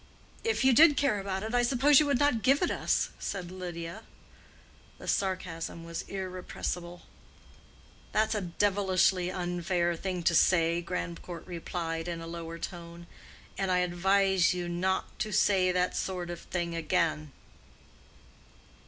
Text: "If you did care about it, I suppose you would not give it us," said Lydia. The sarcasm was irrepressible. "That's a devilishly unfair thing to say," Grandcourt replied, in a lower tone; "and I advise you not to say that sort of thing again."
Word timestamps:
"If 0.43 0.63
you 0.65 0.73
did 0.73 0.97
care 0.97 1.19
about 1.19 1.43
it, 1.43 1.53
I 1.53 1.61
suppose 1.61 1.99
you 1.99 2.07
would 2.07 2.17
not 2.17 2.41
give 2.41 2.63
it 2.63 2.71
us," 2.71 3.11
said 3.19 3.51
Lydia. 3.51 4.01
The 4.97 5.07
sarcasm 5.07 5.83
was 5.83 6.01
irrepressible. 6.09 7.03
"That's 8.11 8.33
a 8.33 8.41
devilishly 8.41 9.29
unfair 9.31 9.95
thing 9.95 10.23
to 10.23 10.33
say," 10.33 10.81
Grandcourt 10.81 11.45
replied, 11.45 12.07
in 12.07 12.19
a 12.19 12.25
lower 12.25 12.57
tone; 12.57 13.05
"and 13.59 13.69
I 13.69 13.77
advise 13.85 14.55
you 14.55 14.67
not 14.67 15.19
to 15.19 15.31
say 15.31 15.71
that 15.71 15.95
sort 15.95 16.31
of 16.31 16.39
thing 16.41 16.73
again." 16.73 17.31